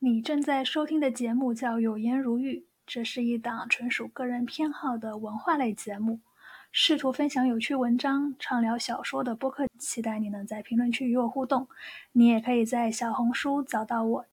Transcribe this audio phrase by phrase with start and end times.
[0.00, 6.20] 你正在收听的节目叫《有言如玉》，这是一档纯属个人偏好的文化类节目，
[6.70, 9.66] 试图分享有趣文章、畅聊小说的播客。
[9.76, 11.66] 期待你能在评论区与我互动。
[12.12, 14.26] 你也可以在小红书找到我。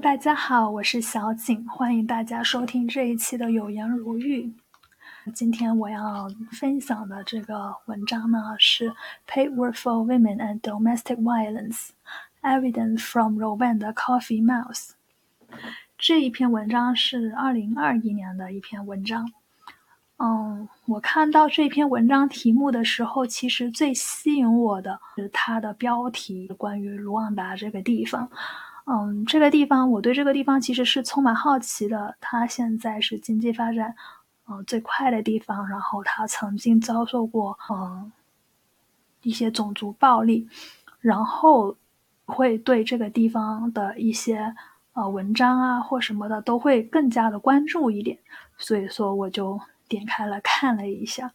[0.00, 4.50] 大家好，我是小景，欢迎大家收听这一期的《有言如玉》。
[5.34, 8.90] 今天我要分享的这个文章呢，是
[9.28, 11.90] 《Paid Work for Women and Domestic Violence:
[12.40, 14.92] Evidence from Rwanda Coffee Mills》。
[15.98, 19.30] 这一篇文章是二零二一年的一篇文章。
[20.16, 28.30] 嗯，我看到这篇文章题目的时候，其实最吸引我的是它的标题，关于卢旺达这个地方。
[28.86, 32.14] 嗯，这个地方，我对这个地方其实是充满好奇的。
[32.20, 33.94] 它现在是经济发展，
[34.46, 35.66] 嗯，最快的地方。
[35.66, 38.12] 然后它曾经遭受过，嗯，
[39.22, 40.46] 一些种族暴力，
[41.00, 41.74] 然后
[42.26, 44.54] 会对这个地方的一些
[44.92, 48.18] 呃文章啊或什么的都会更加的关注一点。
[48.58, 51.32] 所以说，我就点开了看了一下，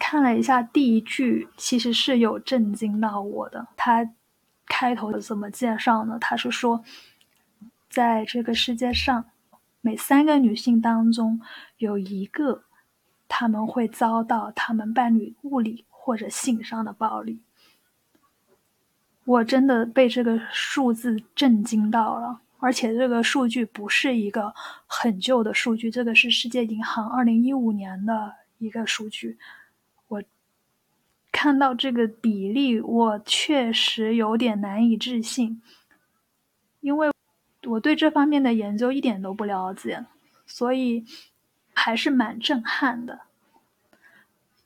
[0.00, 3.68] 看了一下第一句，其实是有震惊到我的。
[3.76, 4.10] 它。
[4.68, 6.18] 开头怎么介绍呢？
[6.20, 6.84] 他是说，
[7.88, 9.24] 在这个世界上，
[9.80, 11.40] 每三个女性当中
[11.78, 12.64] 有一个，
[13.26, 17.40] 他们会遭到他们伴侣物理或者性上的暴力。
[19.24, 24.54] 我真的被这个数字震惊到了，而且这个数据不是一个
[24.86, 29.38] 很旧的数据，这个是世界银行二零一五年的一个数据。
[31.40, 35.62] 看到这个比例，我确实有点难以置信，
[36.80, 37.12] 因为
[37.64, 40.04] 我对这方面的研究一点都不了解，
[40.46, 41.04] 所以
[41.72, 43.20] 还是蛮震撼的。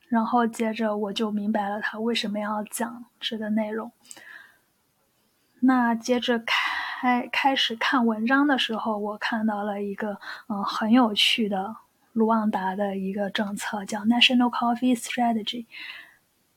[0.07, 3.91] 然后接着我就明白了他为什么要讲这个内容。
[5.59, 11.75] 那接着开开始看文章的时候，我看到了一个嗯很有趣的
[12.13, 15.67] 卢旺达的一个政策，叫 National Coffee Strategy。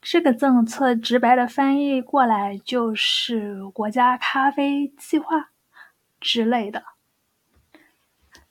[0.08, 5.50] 这个政策直白的翻译过来就是国家咖啡计划
[6.20, 6.84] 之类的。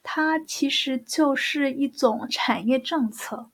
[0.02, 3.48] 它其实就是一种产业政策，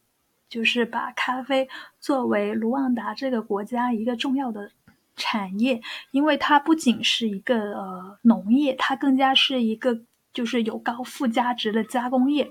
[0.49, 1.69] 就是把咖啡
[2.01, 4.73] 作为卢旺达这个国家一个重要的
[5.15, 5.81] 产业，
[6.11, 10.01] 因为它不仅是一个呃农业，它更加是一个
[10.33, 12.51] 就是有高附加值的加工业。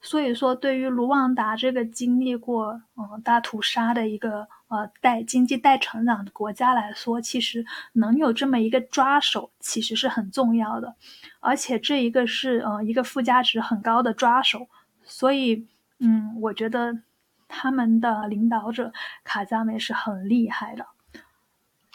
[0.00, 4.48] 所以说，对于卢旺达这个经历过嗯大屠杀的一个。
[4.68, 7.64] 呃，带经济带成长的国家来说，其实
[7.94, 10.94] 能有这么一个抓手，其实是很重要的。
[11.40, 14.68] 而且这一个是呃一个附加值很高的抓手，
[15.04, 15.66] 所以
[16.00, 16.98] 嗯，我觉得
[17.48, 18.92] 他们的领导者
[19.24, 20.86] 卡加梅是很厉害的。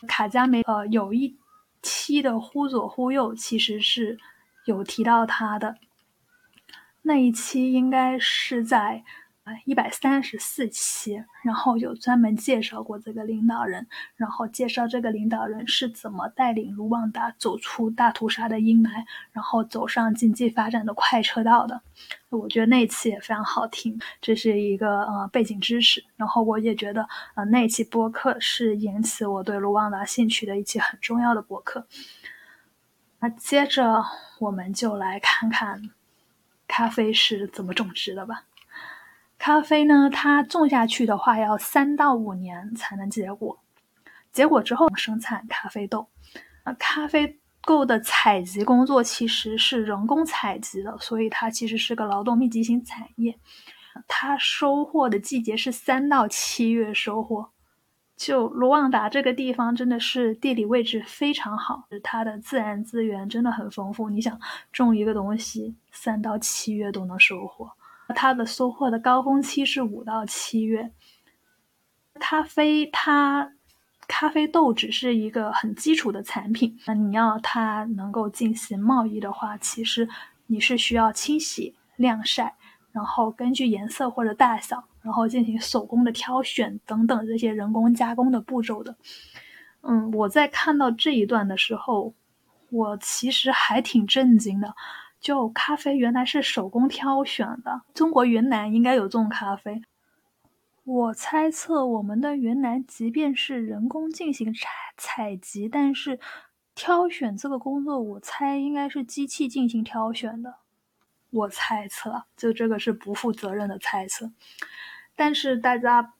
[0.07, 1.37] 卡加梅呃有一
[1.83, 4.17] 期的忽左忽右，其实是
[4.65, 5.75] 有提到他的
[7.03, 9.03] 那一期，应该是在。
[9.65, 18.89] 一百三十四期，然后有专门介绍过这个领导人，然后介绍这个领导人是怎么带领卢旺达走出大屠杀的阴霾，
[19.31, 21.81] 然后走上经济发展的快车道的。
[22.29, 26.03] 我觉得那期也非常好听，这是一个呃背景知识。
[26.15, 31.85] 然后我也觉得呃那期播客是引起我对卢旺达兴趣的一期很重要的播客。
[33.19, 34.03] 那接着
[34.39, 35.89] 我们就来看看
[36.67, 38.45] 咖啡是怎么种植的吧。
[39.43, 43.59] 咖啡呢，它种下去的话要三到五年才能结果，
[44.31, 46.07] 结果之后生产咖啡豆。
[46.63, 53.37] 呃，咖啡豆的采集工作其实是人工采集的，所以它其实是个劳动密集型产业。
[54.07, 57.49] 它收获的季节是三到七月收获。
[58.15, 64.09] 就卢旺达这个地方真的是地理位置非常好，它的自然资源真的很丰富。
[64.09, 64.39] 你想
[64.71, 67.69] 种一个东西，三到七月都能收获。
[68.13, 70.91] 它的收获的高峰期是五到七月。
[72.19, 73.51] 咖啡，它
[74.07, 76.79] 咖啡豆只是一个很基础的产品。
[76.85, 80.07] 那你要它能够进行贸易的话，其实
[80.45, 82.55] 你是需要清洗、晾晒，
[82.91, 88.95] 然后根据颜色或者大小，然后进行手工的挑选等等这些人工加工的步骤的。
[89.81, 92.13] 嗯，我在看到这一段的时候，
[92.69, 94.73] 我其实还挺震惊的。
[95.23, 99.81] 就咖啡原来是手工挑选的，中国云南应该有这种咖啡。
[100.83, 104.67] 我猜测我们的云南即便是人工进行采
[104.97, 106.19] 采集，但是
[106.75, 110.55] 挑选这个工作，我猜应该是机器进行挑选的。
[111.29, 114.29] 我猜测，就这个是不负责任的猜测。
[115.15, 116.13] 但是大家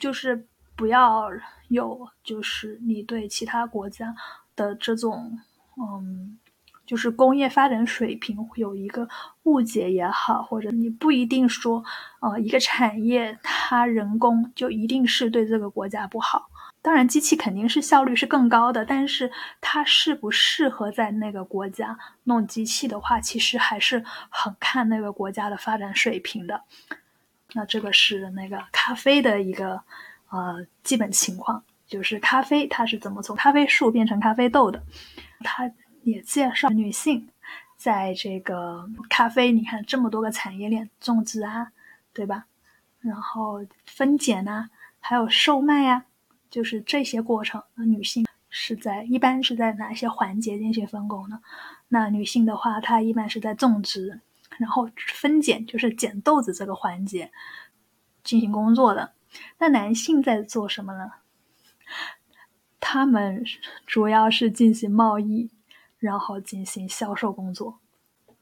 [0.00, 1.30] 就是不要
[1.68, 4.16] 有，就是你对其他国家
[4.56, 5.38] 的这种，
[5.76, 6.38] 嗯。
[6.86, 9.08] 就是工业发展水平有一个
[9.42, 11.84] 误解也好，或者你不一定说，
[12.20, 16.48] 呃，一个产业它人工就一定是对这个国家不好。
[16.80, 26.62] 当然，机器肯定是效率是更高的，但是它适不适合在那个国家弄机器的话，其实还是很看那个国家的发展水平的。
[27.54, 29.80] 那这个是那个咖啡的一个
[30.30, 34.80] 呃基本情况，就是咖啡它是怎么从咖啡树变成咖啡豆的，
[35.40, 35.68] 它。
[36.06, 37.28] 也介绍女性
[37.76, 41.72] 在这个咖啡，你看这么多个产业链，种植啊，
[42.14, 42.46] 对吧？
[43.00, 44.70] 然后分拣啊，
[45.00, 46.04] 还有售卖啊，
[46.48, 51.40] 就是这些过程，那女性是在一般是在哪些环节进行分工呢？
[51.88, 54.20] 那女性的话，她一般是在种植，
[54.58, 57.32] 然后分拣就是捡豆子这个环节
[58.22, 59.12] 进行工作的。
[59.58, 61.10] 那男性在做什么呢？
[62.78, 63.44] 他们
[63.86, 65.50] 主要是进行贸易。
[65.98, 67.80] 然后进行销售工作，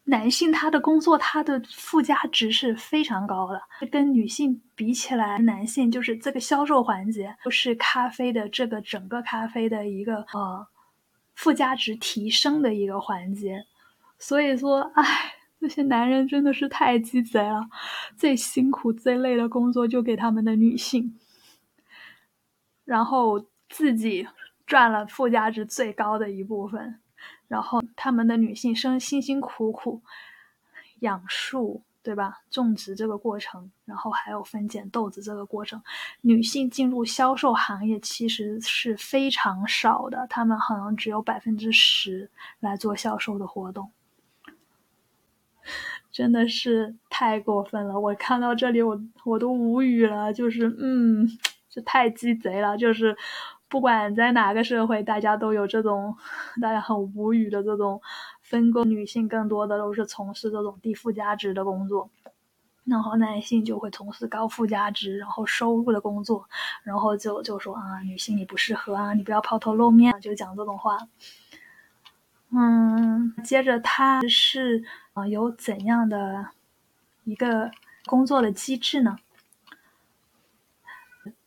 [0.04, 10.66] 男性他的工作他的附加值是非常高的，跟女性比起来，男性就是这个销售环节，就是咖啡的这个整个咖啡的一个呃
[11.34, 13.64] 附加值提升的一个环节。
[14.18, 17.68] 所以说，哎，这些男人真的是太鸡贼了，
[18.16, 21.18] 最辛苦最累的工作就给他们的女性，
[22.84, 24.26] 然后自己
[24.66, 27.00] 赚了附加值最高的一部分。
[27.54, 30.02] 然后他们的女性生辛辛苦苦
[30.98, 32.40] 养树，对吧？
[32.50, 35.80] 种植这个过程，然后还有分拣豆子这个过程，
[36.22, 42.28] 女性进入销售行业其实是非常少的，他们可能只有百分之十
[42.58, 43.92] 来做销售的活动，
[46.10, 48.00] 真的是太过分了！
[48.00, 51.28] 我看到这里，我我都无语了，就是嗯，
[51.70, 53.16] 这太鸡贼了，就是。
[53.74, 56.16] 不管在哪个社会，大家都有这种
[56.62, 58.00] 大家很无语的这种
[58.40, 58.88] 分工。
[58.88, 62.08] 女性更多的都是从事这种低附加值的工作，
[62.84, 66.48] 然后男性就会从事高附加值、然后收入的工作，
[66.84, 70.96] 然后就就说啊，女性你不适合啊，你不要抛头露面，就讲这种话。
[72.52, 74.84] 嗯，接着他是
[75.14, 76.46] 啊，有怎样的
[77.24, 77.72] 一个
[78.06, 79.16] 工作的机制呢？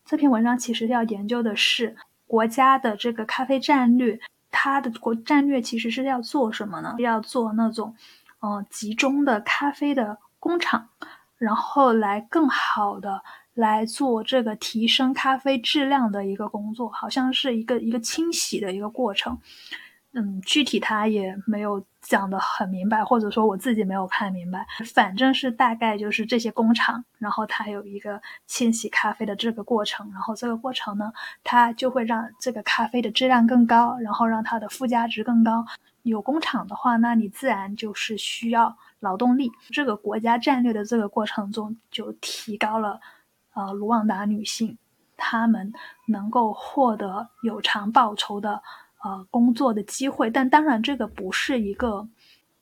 [0.03, 1.95] 这篇文章其实要研究的是。
[2.27, 4.19] 国家的这个咖啡战略，
[4.51, 6.95] 它的国战略其实是要做什么呢？
[6.99, 7.95] 要做那种，
[8.39, 10.89] 呃，集中的咖啡的工厂，
[11.37, 19.39] 然后来更好的来做这个提升咖啡质量的一个工作，好像是一个一个清洗的一个过程。
[20.13, 24.65] 嗯，具体他也没有讲的很明白，或者说我自己没有看明白。
[24.93, 31.11] 反正是大概就是这些工厂，然后它有一个清洗咖啡的这个过程，然后这个过程呢，
[31.43, 35.65] 它就会让这个咖啡的质量更高，然后让它的附加值更高。
[36.03, 39.51] 有工厂的话，那你自然就是需要劳动力。
[39.71, 43.01] 这个国家战略的这个过程中，就提高了，
[43.53, 44.77] 呃，卢旺达女性
[45.17, 45.73] 她们
[46.07, 48.63] 能够获得有偿报酬的。
[49.03, 52.07] 呃，工作的机会，但当然这个不是一个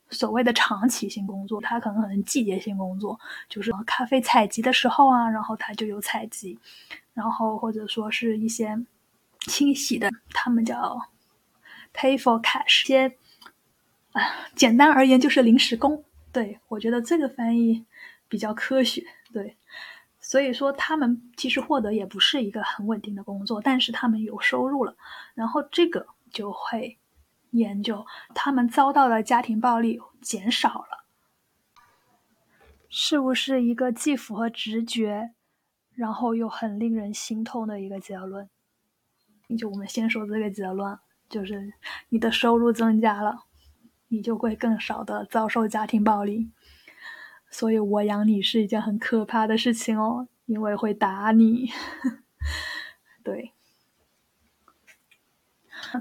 [0.09, 6.59] 所谓的长期性工作，它可能可能季节性工作，就是咖啡采集的时候啊，然后它就有采集，
[7.13, 8.77] 然后或者说是一些
[9.47, 10.99] 清洗的，他们叫
[11.93, 13.15] pay for cash，些
[14.11, 14.21] 啊，
[14.55, 16.03] 简单而言就是临时工。
[16.33, 17.85] 对我觉得这个翻译
[18.27, 19.01] 比较科学。
[19.31, 19.55] 对，
[20.19, 24.97] 所以说他们其实获得也不是一个很稳定的工作，但是他们有收入了，
[25.33, 26.05] 然后这个。
[26.35, 26.99] 就会
[27.51, 31.05] 研究他们遭到的家庭暴力减少了，
[32.89, 35.31] 是不是一个既符合直觉，
[35.93, 38.49] 然后又很令人心痛的一个结论？
[39.57, 40.99] 就我们先说这个结论，
[41.29, 41.73] 就是
[42.09, 43.45] 你的收入增加了，
[44.09, 46.51] 你就会更少的遭受家庭暴力。
[47.49, 51.69] 所以我养你是一件很可怕的事情哦，因为会打你。
[53.23, 53.54] 对。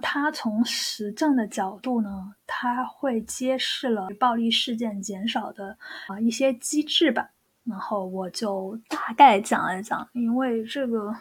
[0.00, 5.76] 他从实证的角度呢，他会揭示了暴力事件减少的
[6.08, 7.30] 啊一些机制吧。
[7.64, 11.16] 然后我就大概讲一讲，因为这个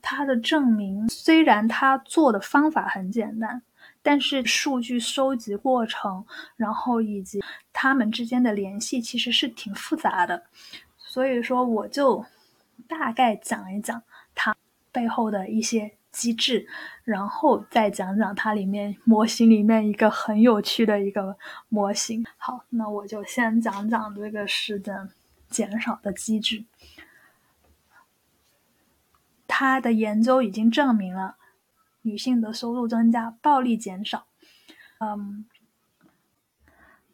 [0.00, 3.62] 他的证明虽然他做的方法很简单，
[4.02, 6.24] 但是数据收集过程，
[6.56, 7.42] 然后以及
[7.72, 10.44] 他们之间的联系其实是挺复杂的。
[10.96, 12.24] 所以说，我就
[12.88, 14.02] 大概讲一讲
[14.34, 14.56] 他
[14.90, 16.66] 背后的一些机制，
[17.04, 21.36] 然后再讲讲它里面模型里面一个很有趣的一个
[21.68, 22.24] 模型。
[22.36, 25.08] 好，那我就先讲讲这个时间
[25.48, 26.64] 减少的机制。
[29.46, 31.36] 他的研究已经证明了
[32.02, 34.26] 女性的收入增加，暴力减少。
[34.98, 35.44] 嗯，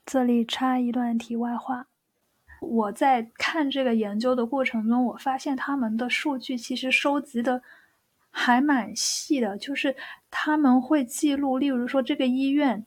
[0.04, 1.86] 这里插一段题外话。
[2.60, 7.62] 我在看这个研究的过程中，我发现他们的数据其实收集的
[8.38, 9.96] 还蛮细的，就是
[10.30, 12.84] 他们会记录，例如说这个医院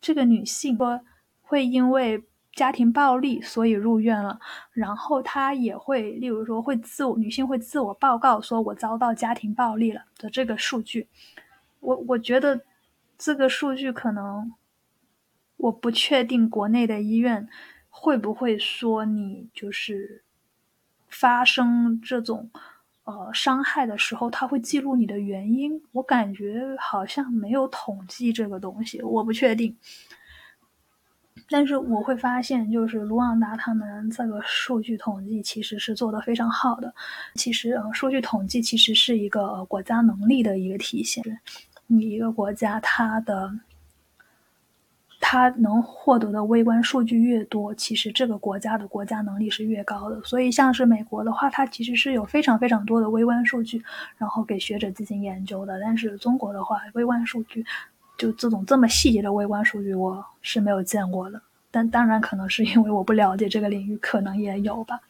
[0.00, 1.00] 这个女性说
[1.42, 2.24] 会因为
[2.54, 4.40] 家庭暴力所以入院了，
[4.72, 11.06] 然后她也会，例如说会自我女性会自我报告说我遭到家庭暴力了的这个数据，
[11.80, 12.62] 我我觉得
[13.18, 14.52] 这个数据可能
[15.58, 17.48] 我不确定国内的医院。
[17.98, 20.22] 会不会说你就是
[21.08, 22.50] 发生这种
[23.06, 25.80] 呃伤害的时候，他会记录你的原因？
[25.92, 29.74] 我感觉好像没有统计这个东西，我不确定。
[31.48, 36.94] 但是我会发现，就是卢旺达他们这个数据统计其实是做的非常好的。
[37.36, 41.24] 其实呃，数据统计其实是一个国家能力的一个体现。
[41.86, 43.50] 你一个国家它的。
[45.28, 50.22] 他能获得的微观数据越多，其实这个国家的国家能力是越高的。
[50.22, 53.82] 所以，像是美国的话，它其实是有非常非常多的微观数据，
[54.18, 55.80] 然后给学者进行研究的。
[55.80, 57.66] 但是中国的话，微观数据
[58.16, 61.42] 就这种这么细节的微观数据，我是没有见过的。
[61.72, 65.00] 但当然，可能是因为我不了解这个领域，可能也有吧。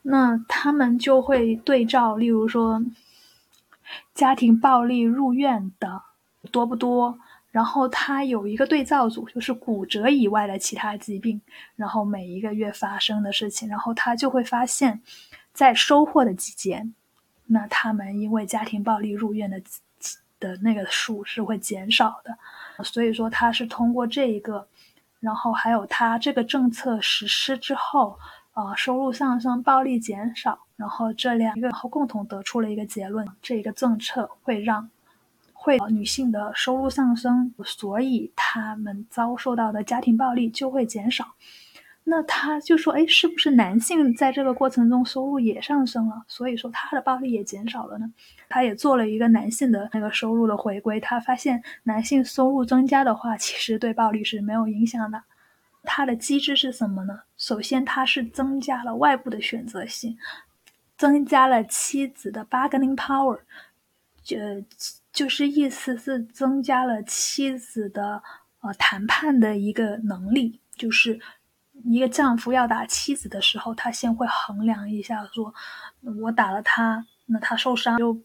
[0.00, 2.82] 那他们就会对照，例如说
[4.14, 6.00] 家庭暴力入院的
[6.50, 7.18] 多不多。
[7.50, 11.40] 然后他有一个对照组，就是骨折以外的其他疾病，
[11.74, 15.02] 然后每一个月发生的事情，然后他就会发现，
[15.52, 16.94] 在收获的期间，
[17.46, 19.60] 那他们因为家庭暴力入院的
[20.38, 22.38] 的那个数是会减少的。
[22.84, 24.68] 所以说他是通过这一个，
[25.18, 28.16] 然后还有他这个政策实施之后，
[28.54, 34.88] 呃，收入上升，暴力减少，然后这两个后共同得出了一个结论：这一个政策会让。
[35.62, 41.34] 会女性的收入上升，所以他们遭受到的家庭暴力就会减少。
[42.04, 46.24] 那他就说：“哎，是不是男性在这个过程中收入也上升了？
[46.26, 48.10] 所以说他的暴力也减少了呢？”
[48.48, 55.22] 他也做了一个男性的那个收入的回归，他发现男性收入增加的话，其实对暴力是没有影响的。
[55.82, 57.20] 它的机制是什么呢？
[57.36, 60.16] 首先，它是增加了外部的选择性，
[60.96, 63.40] 增加了妻子的 bargaining power，
[64.30, 64.64] 呃。
[65.12, 68.22] 就是意思是增加了妻子的
[68.60, 71.18] 呃谈判的一个能力，就是
[71.84, 75.52] 一个丈夫要打妻子的时候，他先会衡量一下，说
[76.22, 78.22] 我打了他，那他受伤就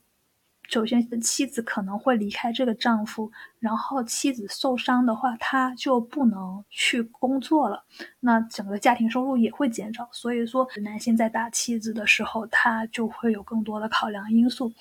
[0.67, 7.83] 首先妻子可能会离开这个丈夫，然后妻子受伤的话，他就不能去工作了，
[8.19, 10.09] 那整个家庭收入也会减少。
[10.11, 14.73] 所以说，男性在打妻子的时候，他就会有更多的考量因素。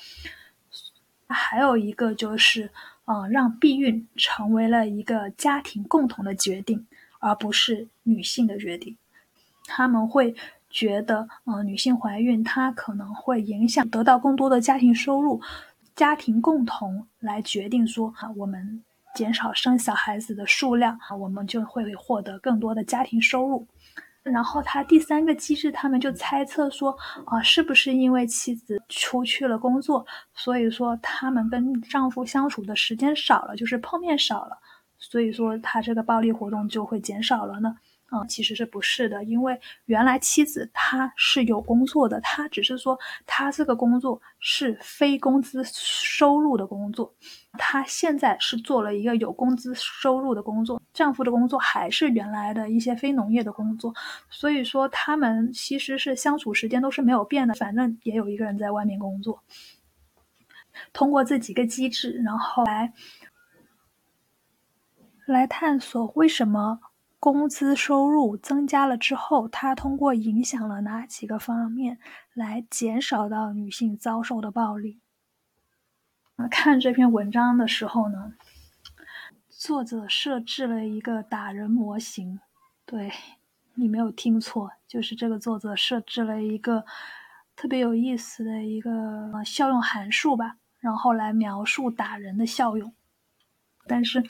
[1.34, 2.70] 还有一个就是，
[3.04, 6.86] 嗯，让避孕成为了一个家庭共同的决定，
[7.18, 8.96] 而不是女性的决定。
[9.66, 10.34] 他们会
[10.70, 15.40] 觉得，嗯，女性怀孕她可能会影响得到更多的家庭收入，
[15.96, 18.82] 家庭共同来决定说，啊，我们
[19.14, 23.66] 减少生小孩子的数量，啊，我们就会获得更多的家庭收入。
[24.24, 30.04] 然后他第三个机制，他们就猜测说，啊，是不是因为妻子出去了工作，
[30.34, 34.58] 所以说他们跟丈夫相处的时间少了，就是碰面少了，
[34.98, 37.76] 所以说他这个暴力活动就会减少了呢？
[38.14, 47.12] 嗯，其实是不是的，因为原来妻子她是有工作的，她只是说她这个工作是非工资收入的工作，
[47.58, 53.92] 她现在是做了一个有工资收入的工作，丈夫的工作还是原来的一些非农业的工作，
[54.30, 59.42] 所以说他们其实是相处时间都是没有变的，反正也有一个人在外面工作。
[60.92, 62.92] 通过这几个机制，然后来
[65.26, 66.78] 来探索为什么。
[67.24, 71.98] 工资收入增加了之后，它通过影响了哪几个方面
[72.34, 75.00] 来减少到女性遭受的暴力？
[76.50, 78.34] 看这篇文章的时候呢，
[79.48, 82.40] 作者设置了一个打人模型，
[82.84, 83.10] 对
[83.72, 86.84] 你没有听错，就是这个作者设置了一个
[87.56, 92.92] 特别有意思的一个效用函数吧，然后来描述打人的效用。
[93.86, 94.22] 但是，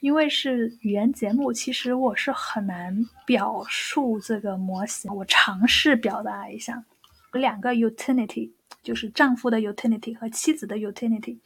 [0.00, 5.14] 因为是语言节目，其实我是很难表述这个模型。
[5.14, 6.84] 我尝试表达一下，
[7.32, 11.38] 有两个 utility 就是丈夫的 utility 和妻子的 utility。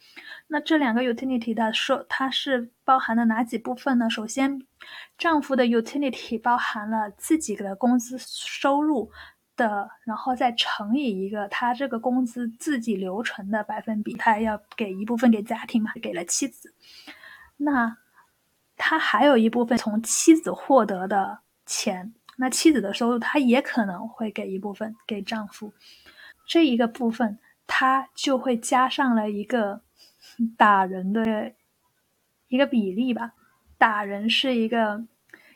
[0.47, 4.09] 那这两个 utility 的收，它是包含了哪几部分呢？
[4.09, 4.61] 首先，
[5.17, 9.11] 丈夫的 utility 包含了自己的工资收入
[9.55, 16.73] 的，然后再乘以一个他这个工资自己留存的百分比，他要给一部分给家庭嘛，给了妻子。
[17.63, 17.97] 那
[18.75, 25.73] 他还有一部分从妻子获得的钱，那妻子的收入他也可能会给一部分给丈夫。
[26.47, 27.37] 这一个部分，
[27.67, 29.81] 他就会加上了一个
[30.57, 31.53] 打人的
[32.47, 33.33] 一个比例吧。
[33.77, 35.05] 打人是一个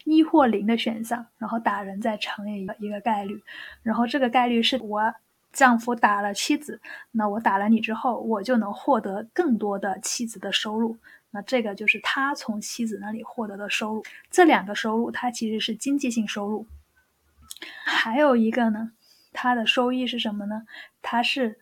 [0.04, 3.44] 一或零的选项，然后打人再乘以一个一个概率，
[3.82, 5.14] 然后这个概率是我
[5.52, 6.80] 丈夫打了妻子，
[7.12, 10.98] 那我打了你之后，我就能获得更多的妻子的收入。
[11.36, 14.04] 那这个就是他从妻子那里获得的收入。
[14.32, 16.66] 这两个收入，它其实是经济性收入。
[17.86, 18.94] 还有一个呢。
[19.38, 20.66] 他的收益是什么呢？
[21.02, 21.60] 他是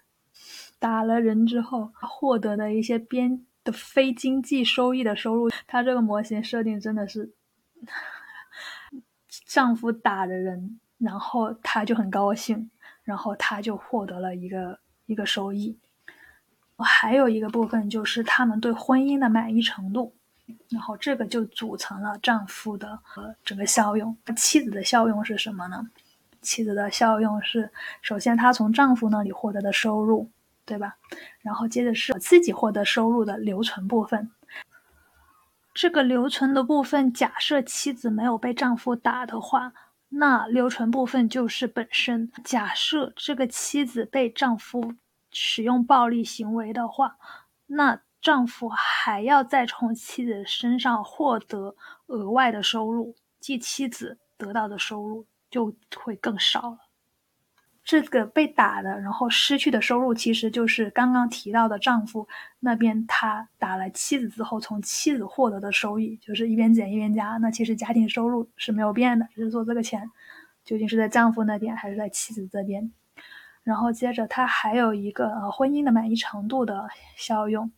[0.78, 5.50] 打了人之后获得的一些边的非经济收益的收入。
[5.66, 7.34] 他这个模型设定真的是，
[9.48, 12.70] 丈夫打了人，然后他就很高兴，
[13.02, 15.80] 然后他就获得了一个一个收益。
[16.78, 20.14] 还有一个部分就是他们对婚姻的满意程度，
[20.70, 24.16] 然后这个就组成了丈夫的呃整个效用。
[24.36, 25.86] 妻子的效用是什么呢？
[26.42, 30.30] 妻子的效用是，首先她从丈夫那里获得的收入，
[30.66, 30.96] 对吧？
[31.42, 34.30] 然后接着是自己获得收入的留存部分。
[35.74, 39.74] 这个留存的部分，假设妻子没有被丈夫打的话，
[40.10, 42.32] 那留存部分就是本身。
[42.44, 44.94] 假设这个妻子被丈夫
[45.34, 47.18] 使用暴力行为的话，
[47.66, 51.76] 那丈夫还要再从妻子身上获得
[52.06, 55.26] 额外的收入，即妻子得到的收入。
[55.54, 56.80] 就会更少了。
[57.84, 62.28] 这个被打的，然后失去的收入，其实就是刚刚提到的丈夫
[62.60, 67.38] 那边他打了妻子之后，从妻子获得的收益，就是一边减一边加。
[67.38, 70.10] 那其实家庭收入是没有变的，只是说这个钱
[70.66, 72.92] 究竟是在丈夫那边还是在妻子这边。
[73.64, 77.72] 然后接着他还有一个呃婚姻的满意程度的效用。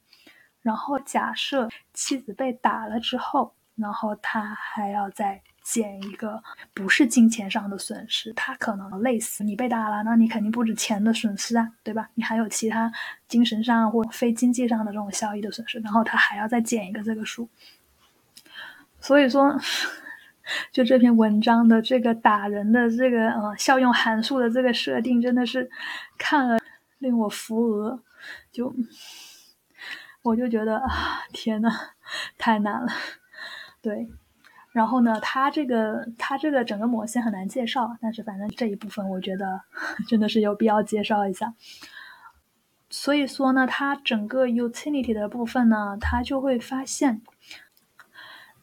[0.62, 5.42] 然后假设妻子被打了之后，然后他还要再。
[5.66, 6.44] 减一个
[6.76, 12.08] 不是金钱上的损失，他可能累死你被打了，那你肯定不止钱的损失啊，对吧？
[12.14, 12.92] 你还有其他
[13.28, 17.50] 精神上或非经济上的这种效益的损失，然后他还要再减一个这个数。
[19.00, 19.60] 所以说，
[20.72, 25.70] 就这篇文章的这个打人的这个呃效用函数的这个设定，真的是
[26.18, 26.58] 看了
[27.00, 28.00] 令我扶额，
[28.52, 28.74] 就
[30.22, 31.70] 我就觉得啊，天呐，
[32.38, 32.88] 太难了，
[33.82, 34.10] 对。
[34.72, 39.62] 然后呢，它这个它这个整个模型很难介绍，但是反正这一部分我觉得
[40.10, 41.54] 真的是有必要介绍一下。
[42.90, 47.22] 所以说呢，它整个 utility 的部分呢，它就会发现，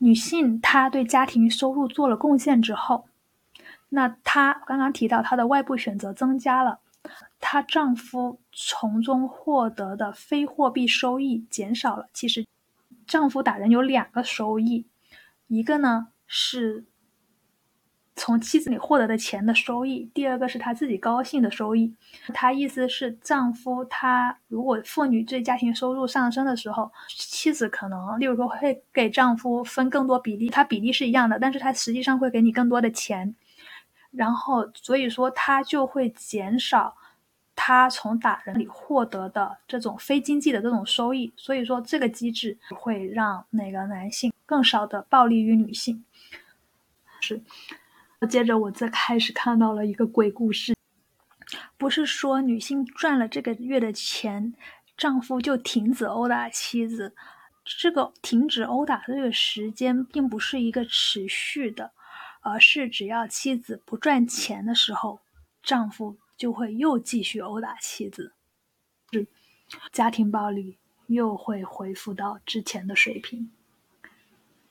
[0.03, 3.07] 女性她对家庭收入做了贡献之后，
[3.88, 6.81] 那她刚刚提到她的外部选择增加了，
[7.38, 12.09] 她丈夫从中获得的非货币收益减少了。
[12.12, 12.45] 其实，
[13.07, 14.87] 丈夫打人有两个收益。
[15.47, 16.85] 一个呢是
[18.14, 21.92] 从妻子里获得的钱的收益，第二个是他自己高兴的收益。
[22.35, 33.35] 他意思是，丈夫他如果妇女对家庭收入上升的时候，妻子可能，例如说会给丈夫分更多比例，他比例是一样的，但是他实际上会给你更多的钱，
[34.11, 36.96] 然后所以说他就会减少。
[37.55, 46.03] 他从打人里获得的这种非经济的这种收益，所以说这个机制会让那个男性更少的暴力于女性。
[47.20, 47.40] 是，
[48.27, 50.77] 接着我再开始看到了一个鬼故事，
[51.77, 54.55] 不是说女性赚了这个月的钱，
[54.97, 57.15] 丈夫就停止殴打妻子，
[57.65, 61.93] 这个停止殴打的这个时间并不是一个持续的，
[62.41, 65.21] 而是只要妻子不赚钱的时候，
[65.63, 66.19] 丈夫。
[66.35, 68.33] 就会又继续殴打妻子，
[69.13, 69.29] 是
[69.93, 73.53] 家庭暴力又会恢复到之前的水平。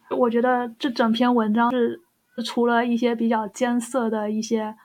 [0.09, 2.01] 我觉得这整篇文章是
[2.45, 4.75] 除了一些比较艰涩的一些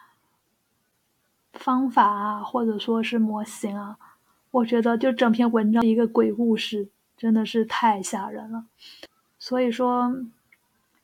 [1.53, 3.97] 方法啊，或者说是模型啊，
[4.51, 8.65] 我觉得就整篇文章一个鬼故事真的是太吓人了。
[9.39, 10.13] 所以说，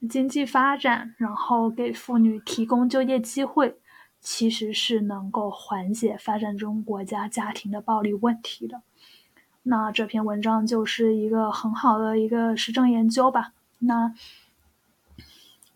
[0.09, 3.78] 经济发展，然后给妇女提供就业机会。
[4.24, 8.81] 其实是能够缓解发展中国家家庭的暴力问题的。
[9.64, 13.52] 那这篇文章就是一个很好的一个实证研究吧。
[13.81, 14.14] 那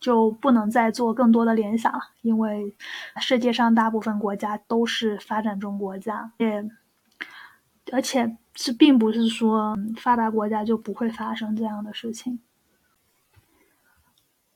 [0.01, 2.75] 就不能再做更多的联想了，因为
[3.21, 6.69] 世界上大部分国家都是发展中国家，也
[7.93, 12.41] 而且这并不是说发达国家就不会发生这样的事情。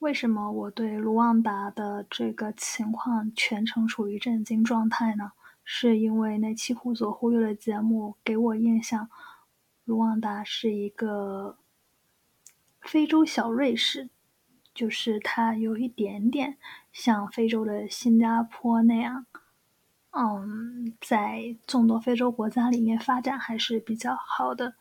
[0.01, 5.33] 为什么我对卢旺达的这个情况全程处于震惊状态呢？
[5.63, 9.09] 是因为那期《忽左忽右》的节目给我印象，
[9.85, 11.59] 卢旺达是一个
[12.81, 14.09] 非洲小瑞士，
[14.75, 16.57] 就是它有一点点
[16.93, 19.27] 像非洲的新加坡那样，
[20.11, 24.75] 嗯，在众多非洲国家里面发展还是比较好的，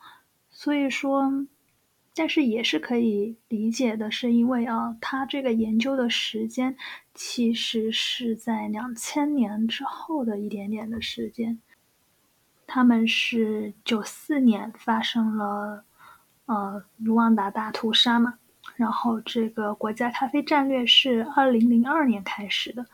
[0.49, 1.47] 所以说。
[2.15, 6.75] 但是也是可以理解的，是因为啊，他这个研究的时间
[7.13, 11.61] 其实是在两千年之后的一点点的时间。
[12.67, 15.85] 他们是九四年发生了
[16.47, 18.39] 呃卢旺达大屠杀嘛，
[18.79, 22.85] 然后这个国家咖啡战略是二零零二年开始的，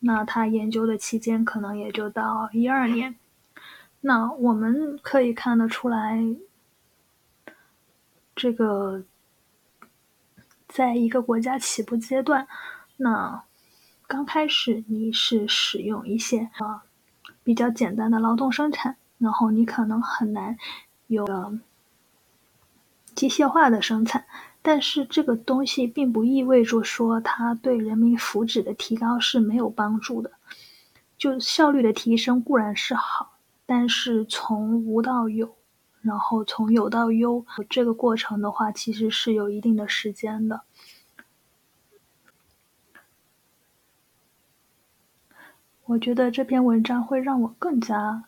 [0.00, 3.14] 那他研究的期间可能也就到一二年。
[4.00, 6.18] 那我们可以看得出来。
[8.34, 9.04] 这个，
[10.66, 12.48] 在一个国家起步阶段，
[12.96, 13.44] 那
[14.08, 16.82] 刚开始你是使用一些啊
[17.44, 20.56] 比较简单的劳动生产，然后你可能很难
[21.06, 21.24] 有
[23.14, 24.24] 机械化的生产，
[24.62, 30.30] 但是这个东西并不意味着说它对人民福祉的提高是没有帮助的。
[31.16, 35.56] 就效率的提升固然是好，但是从无到有。
[36.02, 40.62] 然后从有到优这个过程的话，其实是有一定的时间的。
[45.84, 48.24] 我觉得这篇文章会让我更加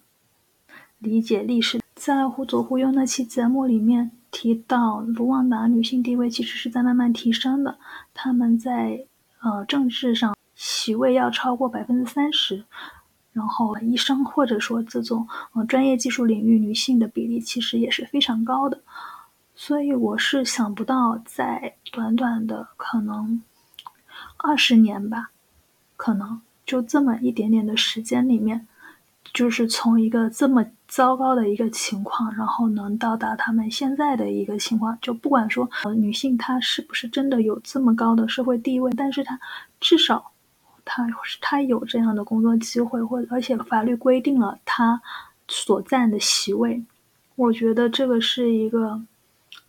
[0.99, 1.81] 理解历史。
[1.95, 7.79] 在《忽左忽右》那期节目里面提到，卢旺达女性地位其实是在慢慢提升的，
[8.12, 9.07] 他们在
[9.40, 12.64] 呃政治上席位要超过百分之三十。
[13.33, 18.79] 然后，医生或者说这种呃专业技术领域女性的比例其实也是非常高的，
[19.55, 23.42] 所以我是想不到在短短的可能
[24.37, 25.31] 二十年吧，
[25.97, 28.66] 可能就这么一点点的时间里面，
[29.33, 39.39] 就是从一个这么糟糕的一个情况，然后能到达他们现在的一个情况，就不管说呃女性她是不是真的有这么高的社会地位，但是她
[39.81, 40.31] 至少。
[40.85, 41.07] 他
[41.41, 45.01] 他有这样的工作机会，或者而且法律规定了他
[45.47, 46.83] 所占的席位，
[47.37, 49.01] 我觉得这个是一个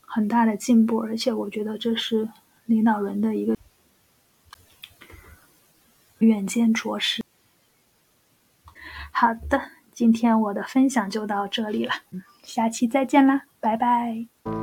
[0.02, 2.28] 很大的进步，而且我觉得这是
[2.66, 3.56] 领导人的一个
[6.18, 7.22] 远见卓识。
[9.15, 9.62] 好的，
[9.93, 11.93] 今天我的分享就到这里了，
[12.41, 14.62] 下期再见啦，拜拜。